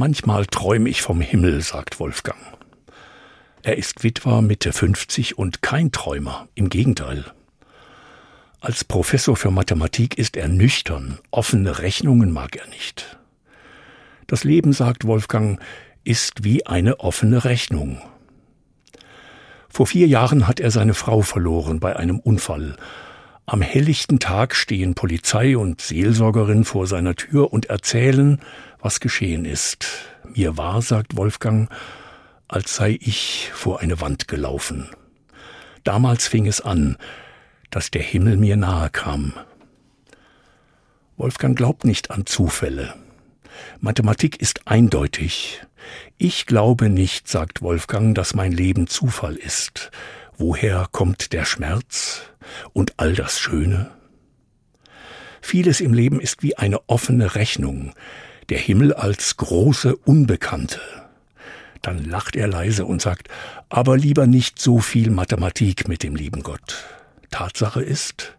[0.00, 2.40] Manchmal träume ich vom Himmel, sagt Wolfgang.
[3.60, 7.26] Er ist Witwer Mitte 50 und kein Träumer, im Gegenteil.
[8.60, 13.18] Als Professor für Mathematik ist er nüchtern, offene Rechnungen mag er nicht.
[14.26, 15.60] Das Leben, sagt Wolfgang,
[16.02, 18.00] ist wie eine offene Rechnung.
[19.68, 22.74] Vor vier Jahren hat er seine Frau verloren bei einem Unfall.
[23.50, 28.38] Am helllichten Tag stehen Polizei und Seelsorgerin vor seiner Tür und erzählen,
[28.78, 29.88] was geschehen ist.
[30.36, 31.68] Mir war, sagt Wolfgang,
[32.46, 34.88] als sei ich vor eine Wand gelaufen.
[35.82, 36.96] Damals fing es an,
[37.70, 39.32] dass der Himmel mir nahe kam.
[41.16, 42.94] Wolfgang glaubt nicht an Zufälle.
[43.80, 45.60] Mathematik ist eindeutig.
[46.18, 49.90] Ich glaube nicht, sagt Wolfgang, dass mein Leben Zufall ist.
[50.36, 52.22] Woher kommt der Schmerz
[52.72, 53.90] und all das Schöne?
[55.40, 57.94] Vieles im Leben ist wie eine offene Rechnung,
[58.48, 60.80] der Himmel als große Unbekannte.
[61.82, 63.28] Dann lacht er leise und sagt,
[63.68, 66.84] aber lieber nicht so viel Mathematik mit dem lieben Gott.
[67.30, 68.36] Tatsache ist,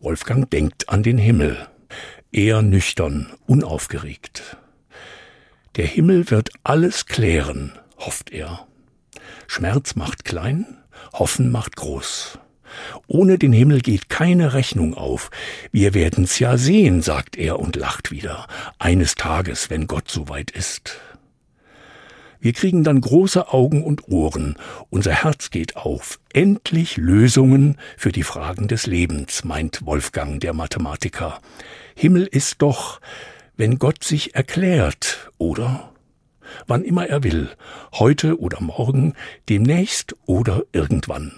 [0.00, 1.68] Wolfgang denkt an den Himmel,
[2.32, 4.56] eher nüchtern, unaufgeregt.
[5.76, 8.66] Der Himmel wird alles klären, hofft er.
[9.46, 10.78] Schmerz macht klein,
[11.12, 12.38] Hoffen macht groß.
[13.06, 15.30] Ohne den Himmel geht keine Rechnung auf.
[15.72, 18.46] Wir werden's ja sehen, sagt er und lacht wieder.
[18.78, 21.00] Eines Tages, wenn Gott soweit ist.
[22.42, 24.56] Wir kriegen dann große Augen und Ohren.
[24.88, 26.18] Unser Herz geht auf.
[26.32, 31.40] Endlich Lösungen für die Fragen des Lebens, meint Wolfgang, der Mathematiker.
[31.94, 33.00] Himmel ist doch,
[33.58, 35.92] wenn Gott sich erklärt, oder?
[36.66, 37.50] Wann immer er will,
[37.92, 39.12] heute oder morgen,
[39.50, 41.32] demnächst oder irgendwann.